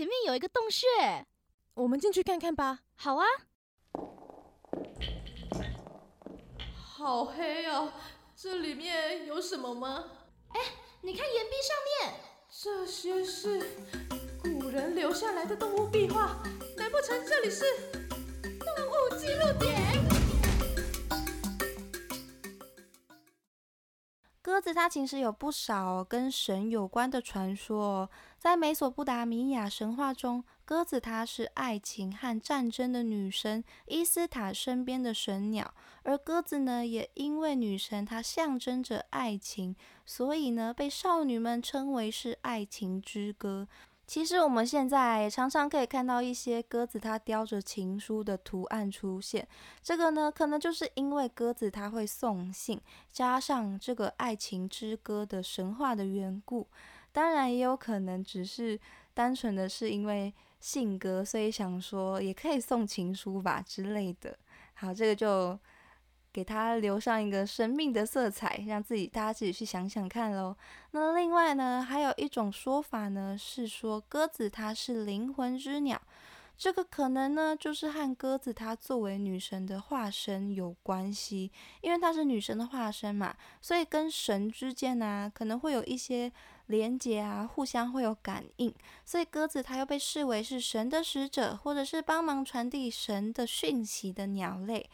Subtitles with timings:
[0.00, 0.86] 前面有一个洞穴，
[1.74, 2.78] 我们进去看看吧。
[2.96, 3.26] 好啊。
[6.72, 7.92] 好黑哦，
[8.34, 10.06] 这里面有什么吗？
[10.54, 10.60] 哎，
[11.02, 12.14] 你看岩壁上面，
[12.50, 13.60] 这些是
[14.42, 16.42] 古人留下来的动物壁画，
[16.78, 17.66] 难不成这里是
[18.40, 19.79] 动物记录点？
[24.60, 43.66] 鸽子它其实有不少跟神有关的传说，哦在美索不达米亚神话中，鸽子它是爱情和战争的女神伊斯塔身边的神鸟，而鸽子呢，也因为女神它象征着爱情，所以呢，被少女们称为是爱情之歌。
[44.10, 49.46] 其实我们现在常常可以看到一些鸽子它叼着情书的图案出现，
[49.84, 52.80] 这个呢，可能就是因为鸽子它会送信，
[53.12, 56.66] 加上这个爱情之歌的神话的缘故。
[57.12, 58.76] 当然，也有可能只是
[59.14, 64.36] 单纯的是因为性格，所以想说也可以送情书吧之类的。
[64.74, 65.56] 好，这个就。
[66.32, 70.56] 给它留上一个生命的色彩，让自己大家自己去想想看喽。
[70.92, 76.00] 那另外呢，还有一种说法呢，是说鸽子它是灵魂之鸟，
[76.56, 86.30] 这个可能呢就是和鸽子它作为女神的化身有关系，因为它是女神的化身嘛，所以跟神之间呢可能会有一些
[86.66, 88.72] 连结啊，互相会有感应，
[89.04, 94.88] 所以鸽子它又被视为是神的使者，或者是帮忙传递神的讯息的鸟类。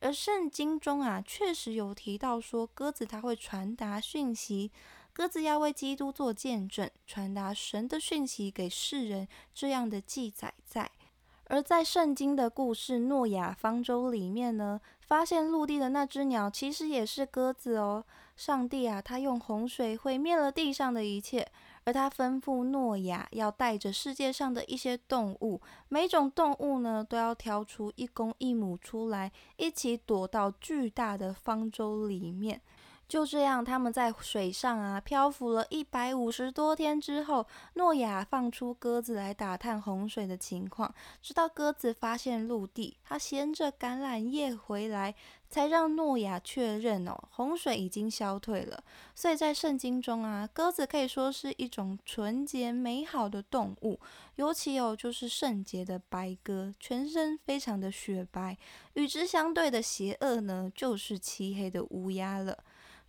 [0.00, 4.70] 而圣经中啊，确实有提到说，鸽子它会传达讯息，
[5.12, 10.90] 鸽子要为基督做见证，传达神的讯息给世人，这样的记载在。
[11.44, 18.04] 而在圣经的故事诺亚方舟里面呢，发现陆地的那只鸟其实也是鸽子哦。
[18.36, 21.46] 上帝啊，他用洪水毁灭了地上的一切。
[21.84, 32.60] 而他吩咐诺亚要带着世界上的一些动物，每种动物呢都要挑出一公一母出来，一起躲到巨大的方舟里面。
[33.10, 37.44] 就这样，他们在水上啊漂浮了一百五十多天之后，
[37.74, 40.94] 诺亚放出鸽子来打探洪水的情况。
[41.20, 45.12] 直到鸽子发现陆地，它衔着橄榄叶回来，
[45.48, 48.80] 才让诺亚确认哦，洪水已经消退了。
[49.16, 53.98] 所以在圣经中啊，鸽子可以说是一种纯洁美好的动物，
[54.36, 58.56] 尤其有就是圣洁的白鸽，全身非常的雪白。
[58.94, 62.56] 与之相对的邪恶呢，就是漆黑的乌鸦了。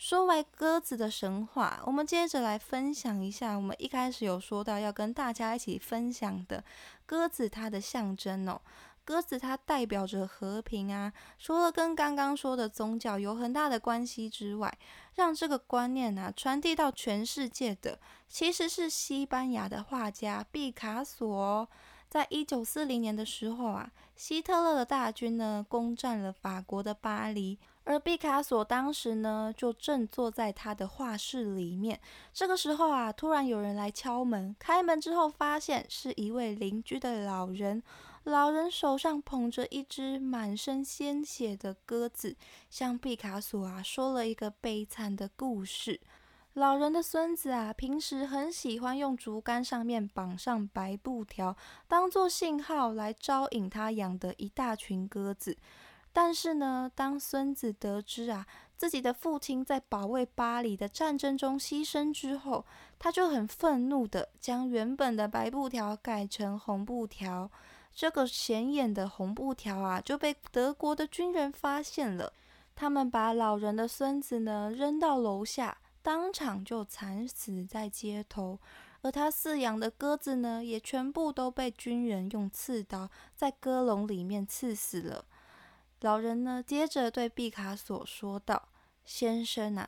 [0.00, 6.64] 说完鸽子的神话，我们接着来分享一下我们一开始有说到要跟大家一起分享的
[7.04, 8.58] 鸽子它的象征哦。
[9.04, 14.74] 鸽子它代表着和平啊，除了跟刚刚说的宗教有很大的关系之外，
[15.16, 21.68] 让这个观念啊传递到全世界的，其实是西班牙的画家毕卡索。
[22.08, 27.58] 在一九四零年的时候啊，希特勒的大军呢攻占了法国的巴黎。
[27.90, 31.98] 而毕卡索当时呢，就正坐在他的画室里面。
[32.32, 34.54] 这个时候啊，突然有人来敲门。
[34.60, 37.82] 开门之后，发现是一位邻居的老人。
[38.22, 42.36] 老人手上捧着一只满身鲜血的鸽子，
[42.70, 46.00] 向毕卡索啊说了一个悲惨的故事。
[46.52, 51.56] 老人的孙子啊，平时很喜欢用竹竿上面绑上白布条，
[51.88, 55.56] 当做信号来招引他养的一大群鸽子。
[56.12, 62.64] 但是呢，当孙子得知啊自己的父亲在保卫巴黎的战争中牺牲之后，
[62.98, 67.50] 他就很愤怒的将原本的白布条改成红布条。
[67.94, 72.32] 这个显眼的红布条啊，就被德国的军人发现了。
[72.74, 78.58] 他们把老人的孙子呢扔到楼下，当场就惨死在街头。
[79.02, 85.24] 而他饲养的鸽子呢，也全部都被军人用刺刀在鸽笼里面刺死了。
[86.00, 88.68] 老人呢，接着对毕卡索说道
[89.04, 89.86] ：“先生啊，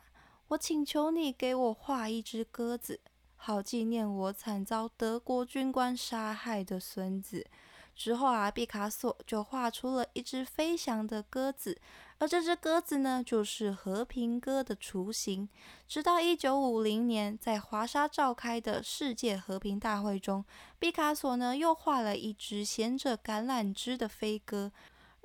[0.49, 2.99] 我请求你给我画一只鸽子，
[3.35, 7.47] 好纪念我惨遭德国军官杀害的孙子。”
[7.95, 11.79] 之后啊，毕卡索就画出了一只飞翔的鸽子，
[12.19, 15.49] 而这只鸽子呢，就是和平鸽的雏形。
[15.87, 20.45] 直到一九五零年，在华沙召开的世界和平大会中，
[20.77, 24.71] 毕卡索呢，又画了一只衔着橄榄枝的飞鸽。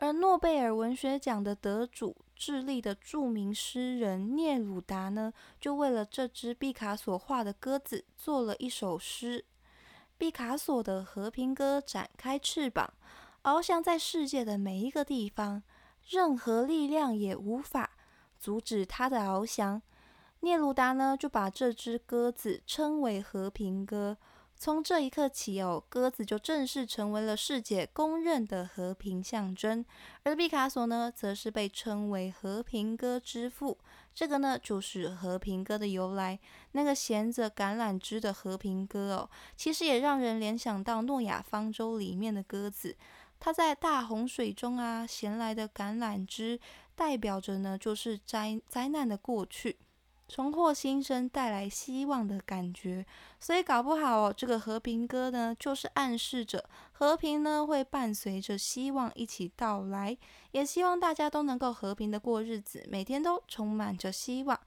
[0.00, 9.44] 而诺贝尔文学奖的得主、智利的著名诗人聂鲁达呢，就为了这只毕卡索画的鸽子做了一首诗：
[10.16, 12.94] 毕卡索的和平鸽展开翅膀，
[13.42, 15.64] 翱翔在世界的每一个地方，
[16.08, 17.90] 任何力量也无法
[18.38, 19.82] 阻止它的翱翔。
[20.40, 24.16] 聂鲁达呢，就把这只鸽子称为和平鸽。
[24.60, 29.84] 从这一刻起哦，鸽子就正式成为了世界公认的和平象征。
[30.24, 33.78] 而毕卡索呢，则是被称为和平鸽之父。
[34.12, 36.36] 这个呢，就是和平鸽的由来。
[36.72, 42.96] 那个衔着橄榄枝的和平鸽哦，其实也让人联想到诺亚方舟里面的鸽子。
[43.38, 46.58] 它在大洪水中啊，衔来的橄榄枝，
[46.96, 49.76] 代表着呢，就是灾灾难的过去。
[50.28, 53.04] 重获新生，带来希望的感觉，
[53.40, 60.16] 所以搞不好哦，这个和平歌呢，就是暗示着和平呢会伴随着希望一起到来，
[60.52, 64.60] 也希望大家都能够和平的过日子，每天都充满着希望。